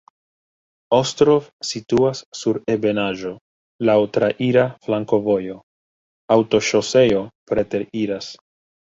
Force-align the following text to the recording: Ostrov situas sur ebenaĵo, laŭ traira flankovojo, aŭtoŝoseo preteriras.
Ostrov 0.97 1.49
situas 1.71 2.21
sur 2.39 2.59
ebenaĵo, 2.77 3.35
laŭ 3.91 3.99
traira 4.19 4.67
flankovojo, 4.89 5.61
aŭtoŝoseo 6.39 7.25
preteriras. 7.55 8.37